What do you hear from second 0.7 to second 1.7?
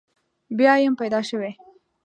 یم پیدا شوی.